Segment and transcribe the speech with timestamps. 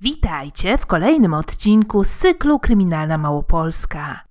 [0.00, 4.24] Witajcie w kolejnym odcinku z cyklu Kryminalna Małopolska.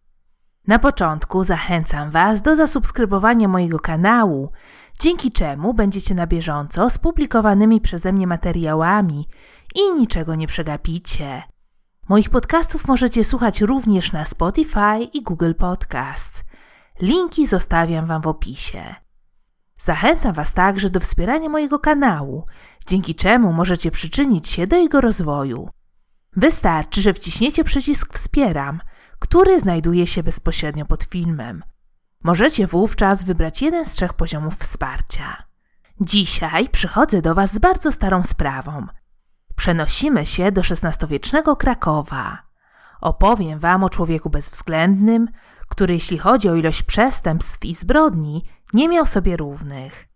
[0.68, 4.52] Na początku zachęcam Was do zasubskrybowania mojego kanału,
[5.00, 9.26] dzięki czemu będziecie na bieżąco z publikowanymi przeze mnie materiałami
[9.76, 11.44] i niczego nie przegapicie.
[12.10, 16.44] Moich podcastów możecie słuchać również na Spotify i Google Podcasts.
[17.02, 18.96] Linki zostawiam Wam w opisie.
[19.80, 22.46] Zachęcam Was także do wspierania mojego kanału,
[22.88, 25.70] dzięki czemu możecie przyczynić się do jego rozwoju.
[26.36, 28.82] Wystarczy, że wciśniecie przycisk Wspieram,
[29.20, 31.64] który znajduje się bezpośrednio pod filmem.
[32.24, 35.44] Możecie wówczas wybrać jeden z trzech poziomów wsparcia.
[36.02, 38.88] Dzisiaj przychodzę do Was z bardzo starą sprawą.
[39.56, 42.44] Przenosimy się do XVI-wiecznego Krakowa.
[43.02, 45.28] Opowiem Wam o człowieku bezwzględnym,
[45.68, 48.44] który jeśli chodzi o ilość przestępstw i zbrodni,
[48.76, 50.08] nie miał sobie równych.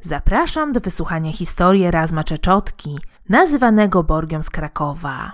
[0.00, 2.98] Zapraszam do wysłuchania historii Razma Czeczotki,
[3.28, 5.32] nazywanego Borgią z Krakowa.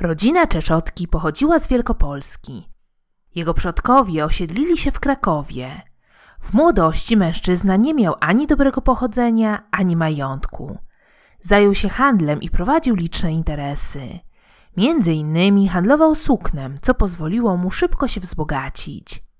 [0.00, 2.68] Rodzina Czeczotki pochodziła z Wielkopolski.
[3.34, 5.82] Jego przodkowie osiedlili się w Krakowie.
[6.40, 10.78] W młodości mężczyzna nie miał ani dobrego pochodzenia, ani majątku.
[11.40, 14.18] Zajął się handlem i prowadził liczne interesy.
[14.76, 19.31] Między innymi handlował suknem, co pozwoliło mu szybko się wzbogacić.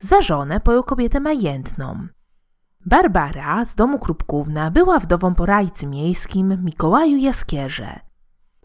[0.00, 2.06] Za żonę pojął kobietę majętną.
[2.86, 8.00] Barbara z domu Krupkówna była wdową po rajcy miejskim Mikołaju Jaskierze.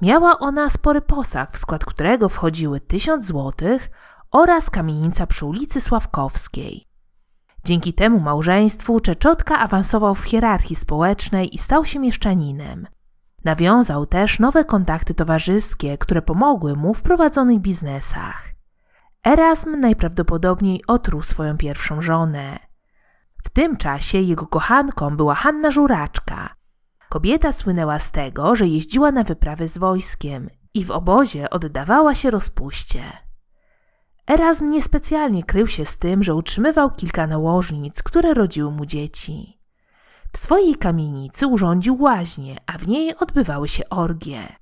[0.02, 3.90] Miała ona spory posag, w skład którego wchodziły tysiąc złotych
[4.32, 6.86] oraz kamienica przy ulicy Sławkowskiej.
[7.66, 12.88] Dzięki temu małżeństwu Czeczotka awansował w hierarchii społecznej i stał się mieszczaninem.
[13.44, 18.55] Nawiązał też nowe kontakty towarzyskie, które pomogły mu w prowadzonych biznesach.
[19.26, 22.60] Erasm najprawdopodobniej otruł swoją pierwszą żonę.
[23.44, 26.56] W tym czasie jego kochanką była Hanna Żuraczka.
[27.10, 32.32] Kobieta słynęła z tego, że jeździła na wyprawy z wojskiem i w obozie oddawała się
[32.32, 33.04] rozpuście.
[34.28, 39.60] Erasm niespecjalnie krył się z tym, że utrzymywał kilka nałożnic, które rodziły mu dzieci.
[40.34, 44.56] W swojej kamienicy urządził łaźnię, a w niej odbywały się orgie.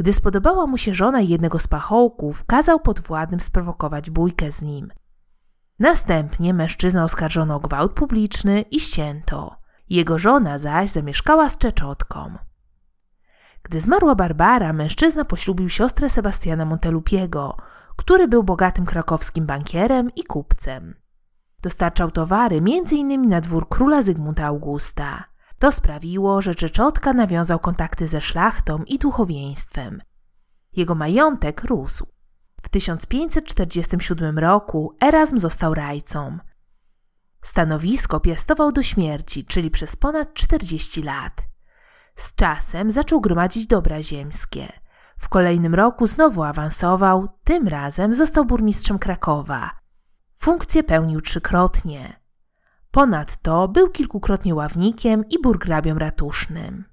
[0.00, 4.92] Gdy spodobała mu się żona jednego z pachołków, kazał podwładnym sprowokować bójkę z nim.
[5.78, 9.56] Następnie mężczyznę oskarżono o gwałt publiczny i ścięto.
[9.90, 12.38] Jego żona zaś zamieszkała z Czeczotką.
[13.62, 17.56] Gdy zmarła Barbara, mężczyzna poślubił siostrę Sebastiana Montelupiego,
[17.96, 20.94] który był bogatym krakowskim bankierem i kupcem.
[21.62, 23.28] Dostarczał towary m.in.
[23.28, 25.29] na dwór króla Zygmunta Augusta.
[25.60, 30.00] To sprawiło, że Czeczotka nawiązał kontakty ze szlachtą i duchowieństwem.
[30.72, 32.06] Jego majątek rósł.
[32.62, 36.38] W 1547 roku Erasm został rajcą.
[37.42, 41.42] Stanowisko piastował do śmierci, czyli przez ponad 40 lat.
[42.16, 44.72] Z czasem zaczął gromadzić dobra ziemskie.
[45.18, 49.70] W kolejnym roku znowu awansował, tym razem został burmistrzem Krakowa.
[50.36, 52.19] Funkcję pełnił trzykrotnie.
[52.90, 56.84] Ponadto był kilkukrotnie ławnikiem i burgrabią ratusznym.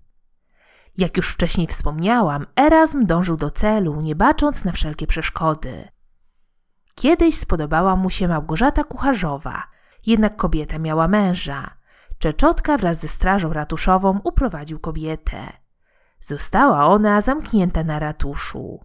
[0.97, 5.87] Jak już wcześniej wspomniałam, Erasm dążył do celu, nie bacząc na wszelkie przeszkody.
[6.95, 9.63] Kiedyś spodobała mu się Małgorzata Kucharzowa,
[10.05, 11.77] jednak kobieta miała męża.
[12.17, 15.53] Czeczotka wraz ze strażą ratuszową uprowadził kobietę.
[16.19, 18.79] Została ona zamknięta na ratuszu.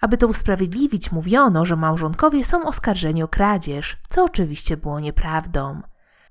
[0.00, 5.82] Aby to usprawiedliwić, mówiono, że małżonkowie są oskarżeni o kradzież, co oczywiście było nieprawdą.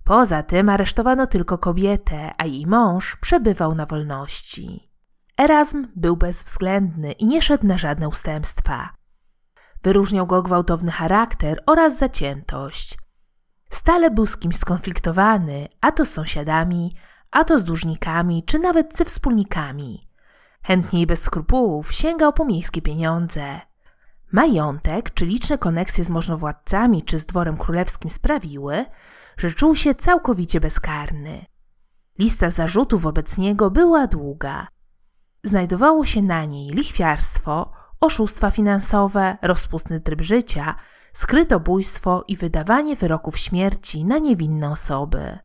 [0.05, 4.91] Poza tym aresztowano tylko kobietę, a jej mąż przebywał na wolności.
[5.37, 8.89] Erasm był bezwzględny i nie szedł na żadne ustępstwa.
[9.83, 12.97] Wyróżniał go gwałtowny charakter oraz zaciętość.
[13.69, 16.91] Stale był z kimś skonfliktowany, a to z sąsiadami,
[17.31, 20.01] a to z dłużnikami, czy nawet ze wspólnikami.
[20.63, 23.61] Chętnie i bez skrupułów sięgał po miejskie pieniądze.
[24.31, 28.85] Majątek czy liczne koneksje z możnowładcami czy z dworem królewskim sprawiły,
[29.37, 31.45] że czuł się całkowicie bezkarny.
[32.19, 34.67] Lista zarzutów wobec niego była długa.
[35.43, 37.71] Znajdowało się na niej lichwiarstwo,
[38.01, 40.75] oszustwa finansowe, rozpustny tryb życia,
[41.13, 45.39] skrytobójstwo i wydawanie wyroków śmierci na niewinne osoby.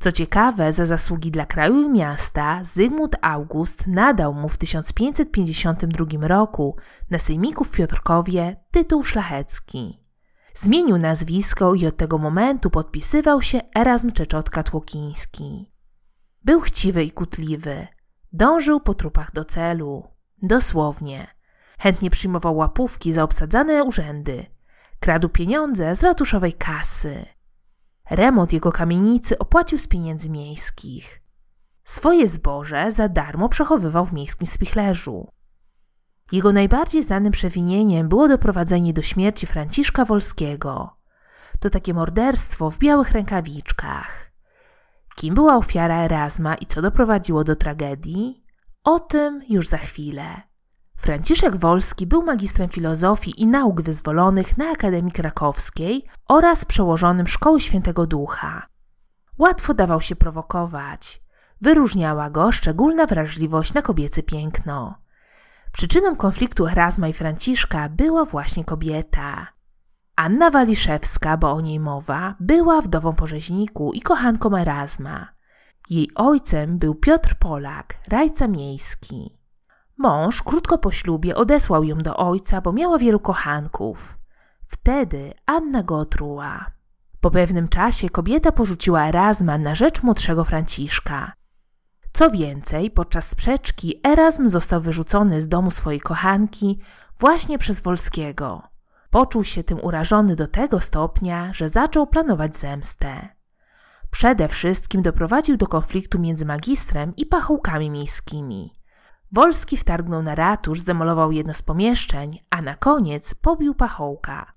[0.00, 6.76] Co ciekawe, za zasługi dla kraju i miasta Zygmunt August nadał mu w 1552 roku
[7.10, 10.03] na sejmiku w Piotrkowie tytuł szlachecki.
[10.54, 15.72] Zmienił nazwisko i od tego momentu podpisywał się Erasm Czeczotka Tłokiński.
[16.44, 17.86] Był chciwy i kutliwy.
[18.32, 20.08] Dążył po trupach do celu.
[20.42, 21.26] Dosłownie.
[21.78, 24.46] Chętnie przyjmował łapówki za obsadzane urzędy.
[25.00, 27.26] Kradł pieniądze z ratuszowej kasy.
[28.10, 31.22] Remont jego kamienicy opłacił z pieniędzy miejskich.
[31.84, 35.28] Swoje zboże za darmo przechowywał w miejskim spichlerzu.
[36.32, 40.96] Jego najbardziej znanym przewinieniem było doprowadzenie do śmierci Franciszka Wolskiego.
[41.60, 44.32] To takie morderstwo w białych rękawiczkach.
[45.16, 48.44] Kim była ofiara Erasma i co doprowadziło do tragedii?
[48.84, 50.24] O tym już za chwilę.
[50.96, 58.06] Franciszek Wolski był magistrem filozofii i nauk wyzwolonych na Akademii Krakowskiej oraz przełożonym Szkoły Świętego
[58.06, 58.66] Ducha.
[59.38, 61.22] Łatwo dawał się prowokować.
[61.60, 65.03] Wyróżniała go szczególna wrażliwość na kobiece piękno.
[65.74, 69.46] Przyczyną konfliktu Erasma i Franciszka była właśnie kobieta.
[70.16, 75.28] Anna Waliszewska, bo o niej mowa, była wdową po rzeźniku i kochanką Erasma.
[75.90, 79.38] Jej ojcem był Piotr Polak, rajca miejski.
[79.98, 84.18] Mąż krótko po ślubie odesłał ją do ojca, bo miała wielu kochanków.
[84.66, 86.66] Wtedy Anna go otruła.
[87.20, 91.32] Po pewnym czasie kobieta porzuciła Erasma na rzecz młodszego Franciszka.
[92.16, 96.80] Co więcej, podczas sprzeczki Erasm został wyrzucony z domu swojej kochanki
[97.20, 98.62] właśnie przez Wolskiego.
[99.10, 103.28] Poczuł się tym urażony do tego stopnia, że zaczął planować zemstę.
[104.10, 108.72] Przede wszystkim doprowadził do konfliktu między magistrem i pachołkami miejskimi.
[109.32, 114.52] Wolski wtargnął na ratusz, zdemolował jedno z pomieszczeń, a na koniec pobił pachołka.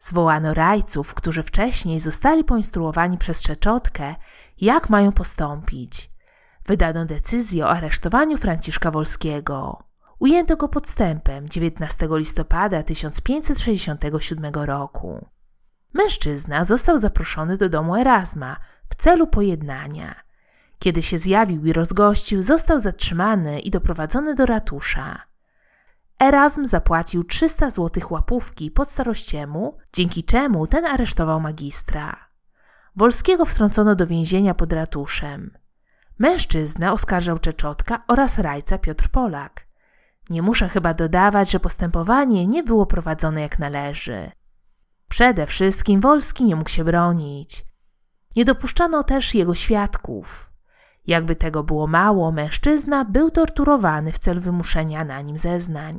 [0.00, 4.14] Zwołano rajców, którzy wcześniej zostali poinstruowani przez Czeczotkę,
[4.60, 6.11] jak mają postąpić.
[6.66, 9.82] Wydano decyzję o aresztowaniu Franciszka Wolskiego.
[10.18, 15.26] Ujęto go podstępem 19 listopada 1567 roku.
[15.92, 18.56] Mężczyzna został zaproszony do domu Erasma
[18.88, 20.14] w celu pojednania.
[20.78, 25.22] Kiedy się zjawił i rozgościł, został zatrzymany i doprowadzony do ratusza.
[26.18, 32.16] Erasm zapłacił 300 złotych łapówki pod starościemu, dzięki czemu ten aresztował magistra.
[32.96, 35.61] Wolskiego wtrącono do więzienia pod ratuszem.
[36.22, 39.66] Mężczyznę oskarżał Czeczotka oraz rajca Piotr Polak.
[40.30, 44.30] Nie muszę chyba dodawać, że postępowanie nie było prowadzone jak należy.
[45.08, 47.64] Przede wszystkim Wolski nie mógł się bronić.
[48.36, 50.50] Nie dopuszczano też jego świadków.
[51.06, 55.96] Jakby tego było mało, mężczyzna był torturowany w celu wymuszenia na nim zeznań.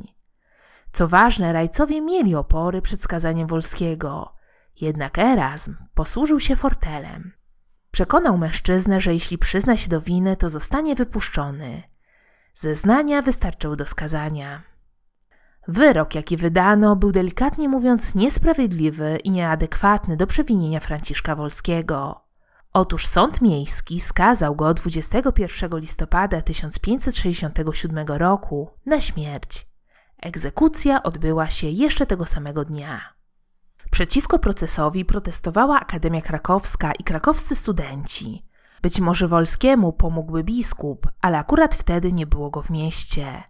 [0.92, 4.34] Co ważne, rajcowie mieli opory przed skazaniem Wolskiego,
[4.80, 7.43] jednak Erasm posłużył się fortelem.
[7.94, 11.82] Przekonał mężczyznę, że jeśli przyzna się do winy, to zostanie wypuszczony.
[12.54, 14.62] Zeznania wystarczyły do skazania.
[15.68, 22.24] Wyrok, jaki wydano, był delikatnie mówiąc niesprawiedliwy i nieadekwatny do przewinienia Franciszka Wolskiego.
[22.72, 29.66] Otóż sąd miejski skazał go 21 listopada 1567 roku na śmierć.
[30.22, 33.13] Egzekucja odbyła się jeszcze tego samego dnia.
[33.94, 38.44] Przeciwko procesowi protestowała Akademia Krakowska i krakowscy studenci.
[38.82, 43.42] Być może Wolskiemu pomógłby biskup, ale akurat wtedy nie było go w mieście.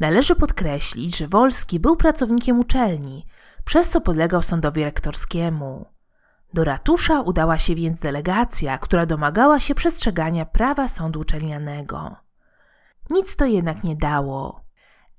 [0.00, 3.26] Należy podkreślić, że Wolski był pracownikiem uczelni,
[3.64, 5.86] przez co podlegał sądowi rektorskiemu.
[6.54, 12.16] Do ratusza udała się więc delegacja, która domagała się przestrzegania prawa sądu uczelnianego.
[13.10, 14.64] Nic to jednak nie dało.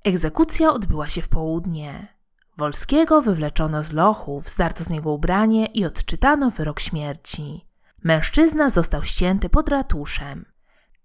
[0.04, 2.15] Egzekucja odbyła się w południe.
[2.58, 7.66] Wolskiego wywleczono z lochów, zdarto z niego ubranie i odczytano wyrok śmierci.
[8.04, 10.44] Mężczyzna został ścięty pod ratuszem.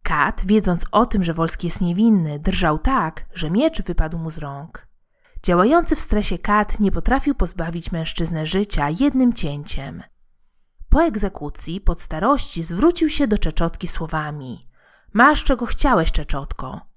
[0.03, 4.37] Kat, wiedząc o tym, że Wolski jest niewinny, drżał tak, że miecz wypadł mu z
[4.37, 4.87] rąk.
[5.43, 10.03] Działający w stresie Kat nie potrafił pozbawić mężczyznę życia jednym cięciem.
[10.89, 14.67] Po egzekucji, pod starości, zwrócił się do Czeczotki słowami:
[15.13, 16.90] Masz czego chciałeś, Czeczotko.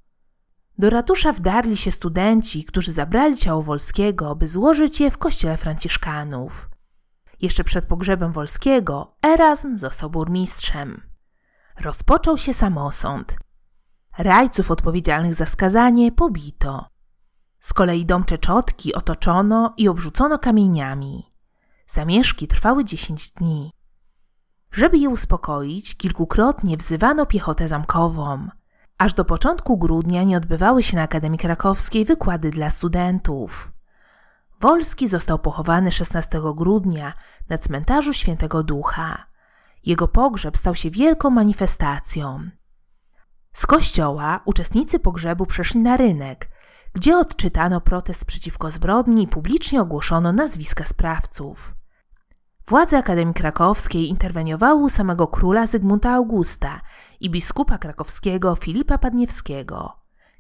[0.79, 6.71] Do ratusza wdarli się studenci, którzy zabrali ciało Wolskiego, by złożyć je w kościele franciszkanów.
[7.41, 11.03] Jeszcze przed pogrzebem Wolskiego Erasm został burmistrzem.
[11.81, 13.37] Rozpoczął się samosąd.
[14.19, 16.87] Rajców odpowiedzialnych za skazanie pobito.
[17.61, 21.31] Z kolei dom Czeczotki otoczono i obrzucono kamieniami.
[21.87, 23.71] Zamieszki trwały dziesięć dni.
[24.73, 28.49] Żeby je uspokoić, kilkukrotnie wzywano piechotę zamkową–
[28.99, 33.73] Aż do początku grudnia nie odbywały się na Akademii Krakowskiej wykłady dla studentów.
[34.61, 37.13] Wolski został pochowany 16 grudnia
[37.49, 39.27] na cmentarzu Świętego Ducha.
[39.85, 42.51] Jego pogrzeb stał się wielką manifestacją.
[43.53, 46.49] Z kościoła uczestnicy pogrzebu przeszli na rynek,
[46.93, 51.75] gdzie odczytano protest przeciwko zbrodni i publicznie ogłoszono nazwiska sprawców.
[52.67, 56.81] Władze Akademii Krakowskiej interweniowały u samego króla Zygmunta Augusta
[57.21, 59.97] i biskupa krakowskiego Filipa Padniewskiego.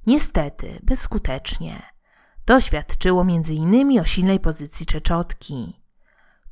[0.07, 1.83] Niestety, bezskutecznie.
[2.45, 4.01] To świadczyło m.in.
[4.01, 5.81] o silnej pozycji Czeczotki.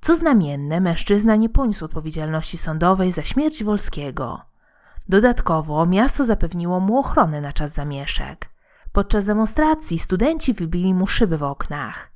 [0.00, 4.40] Co znamienne, mężczyzna nie poniósł odpowiedzialności sądowej za śmierć Wolskiego.
[5.08, 8.48] Dodatkowo miasto zapewniło mu ochronę na czas zamieszek.
[8.92, 12.11] Podczas demonstracji studenci wybili mu szyby w oknach.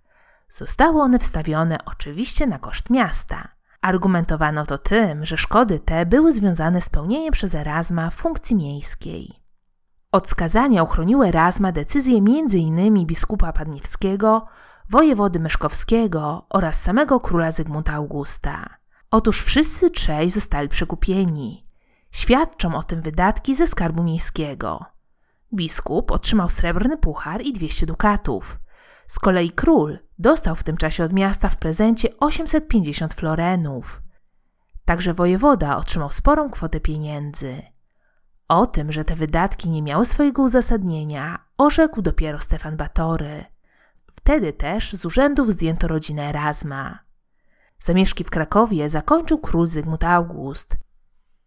[0.48, 3.48] Zostały one wstawione oczywiście na koszt miasta.
[3.80, 9.42] Argumentowano to tym, że szkody te były związane z pełnieniem przez Erasma funkcji miejskiej.
[10.12, 13.06] Od skazania uchroniły Erasma decyzje m.in.
[13.06, 14.46] biskupa Padniewskiego,
[14.90, 18.68] wojewody myszkowskiego oraz samego króla Zygmunta Augusta.
[19.10, 21.66] Otóż wszyscy trzej zostali przekupieni.
[22.10, 24.84] Świadczą o tym wydatki ze skarbu miejskiego.
[25.54, 28.58] Biskup otrzymał srebrny puchar i 200 dukatów.
[29.06, 34.02] Z kolei król dostał w tym czasie od miasta w prezencie 850 florenów.
[34.84, 37.62] Także wojewoda otrzymał sporą kwotę pieniędzy.
[38.48, 43.44] O tym, że te wydatki nie miały swojego uzasadnienia, orzekł dopiero Stefan Batory.
[44.14, 46.98] Wtedy też z urzędów zdjęto rodzinę Erasma.
[47.78, 50.76] Zamieszki w Krakowie zakończył król Zygmunt August.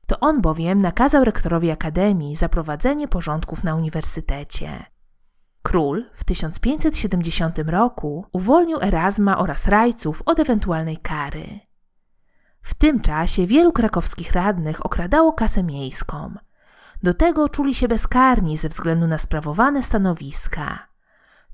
[0.07, 4.85] To on bowiem nakazał rektorowi akademii zaprowadzenie porządków na uniwersytecie.
[5.69, 11.59] Król w 1570 roku uwolnił Erasma oraz rajców od ewentualnej kary.
[12.61, 16.33] W tym czasie wielu krakowskich radnych okradało kasę miejską.
[17.03, 20.87] Do tego czuli się bezkarni ze względu na sprawowane stanowiska.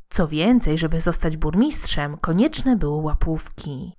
[0.10, 3.98] Co więcej, żeby zostać burmistrzem, konieczne były łapówki.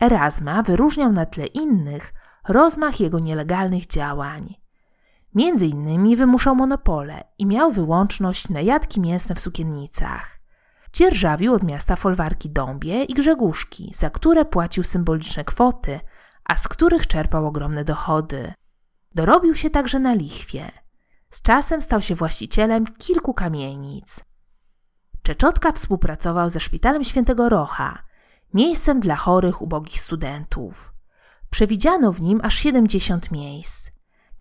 [0.00, 2.14] Erasma wyróżniał na tle innych
[2.48, 4.61] rozmach jego nielegalnych działań.
[5.34, 10.38] Między innymi wymuszał monopole i miał wyłączność na jadki mięsne w sukiennicach.
[10.92, 16.00] Dzierżawił od miasta folwarki Dąbie i Grzegórzki, za które płacił symboliczne kwoty,
[16.44, 18.52] a z których czerpał ogromne dochody.
[19.14, 20.70] Dorobił się także na lichwie.
[21.30, 24.24] Z czasem stał się właścicielem kilku kamienic.
[25.22, 28.02] Czeczotka współpracował ze Szpitalem Świętego Rocha,
[28.54, 30.92] miejscem dla chorych, ubogich studentów.
[31.50, 33.91] Przewidziano w nim aż 70 miejsc.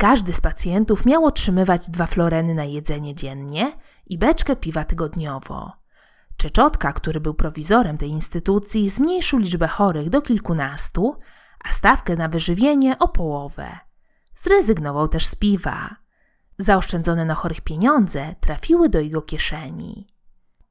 [0.01, 3.71] Każdy z pacjentów miał otrzymywać dwa floreny na jedzenie dziennie
[4.07, 5.71] i beczkę piwa tygodniowo.
[6.37, 11.15] Czeczotka, który był prowizorem tej instytucji, zmniejszył liczbę chorych do kilkunastu,
[11.63, 13.77] a stawkę na wyżywienie o połowę.
[14.35, 15.95] Zrezygnował też z piwa.
[16.57, 20.07] Zaoszczędzone na chorych pieniądze trafiły do jego kieszeni.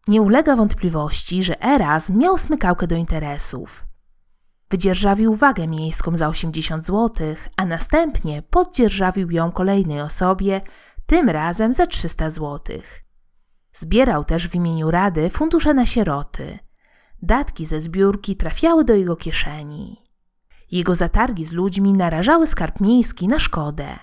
[0.08, 3.87] Nie ulega wątpliwości, że Eras miał smykałkę do interesów.
[4.70, 10.60] Wydzierżawił wagę miejską za 80 zł, a następnie poddzierżawił ją kolejnej osobie,
[11.06, 12.60] tym razem za 300 zł.
[13.72, 16.58] Zbierał też w imieniu Rady fundusze na sieroty.
[17.22, 20.02] Datki ze zbiórki trafiały do jego kieszeni.
[20.70, 23.98] Jego zatargi z ludźmi narażały skarb miejski na szkodę.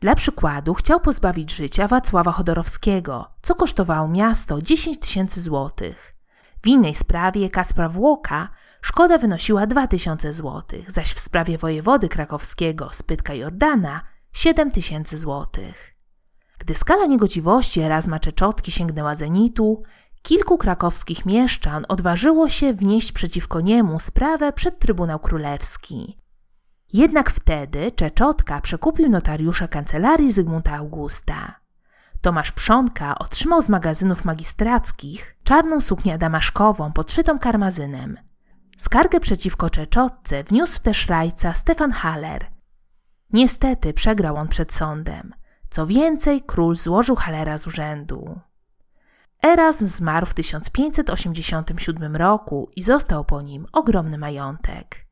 [0.00, 6.16] Dla przykładu chciał pozbawić życia Wacława Chodorowskiego, co kosztowało miasto 10 tysięcy złotych.
[6.62, 8.48] W innej sprawie Kaspra Włoka
[8.82, 15.94] szkoda wynosiła 2000 złotych, zaś w sprawie wojewody krakowskiego Spytka Jordana 7 tysięcy złotych.
[16.58, 19.82] Gdy skala niegodziwości Erasma Czeczotki sięgnęła zenitu,
[20.22, 26.18] kilku krakowskich mieszczan odważyło się wnieść przeciwko niemu sprawę przed Trybunał Królewski.
[26.92, 31.60] Jednak wtedy Czeczotka przekupił notariusza kancelarii Zygmunta Augusta.
[32.20, 38.29] Tomasz Przonka otrzymał z magazynów magistrackich czarną suknię damaszkową podszytą karmazynem.
[38.80, 42.46] Skargę przeciwko Czeczotce wniósł też rajca Stefan Haller.
[43.32, 45.34] Niestety przegrał on przed sądem.
[45.70, 48.40] Co więcej, król złożył Hallera z urzędu.
[49.42, 55.06] Eras zmarł w 1587 roku i został po nim ogromny majątek.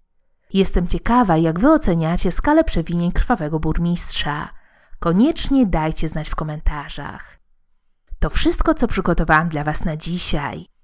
[0.52, 4.48] Jestem ciekawa, jak wy oceniacie skalę przewinień krwawego burmistrza.
[4.98, 7.38] Koniecznie dajcie znać w komentarzach.
[8.18, 10.77] To wszystko, co przygotowałam dla Was na dzisiaj.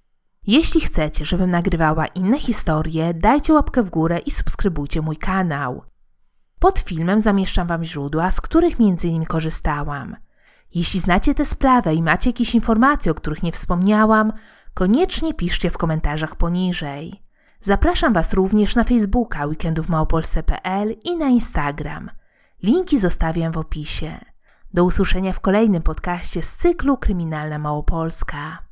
[0.47, 5.83] Jeśli chcecie, żebym nagrywała inne historie, dajcie łapkę w górę i subskrybujcie mój kanał.
[6.59, 9.25] Pod filmem zamieszczam Wam źródła, z których m.in.
[9.25, 10.17] korzystałam.
[10.75, 14.33] Jeśli znacie tę sprawę i macie jakieś informacje, o których nie wspomniałam,
[14.75, 17.23] koniecznie piszcie w komentarzach poniżej.
[17.61, 22.11] Zapraszam Was również na Facebooka weekendówmałopolsce.pl i na Instagram.
[22.63, 24.21] Linki zostawiam w opisie.
[24.75, 28.64] Do usłyszenia w kolejnym podcaście z cyklu Kryminalna Małopolska.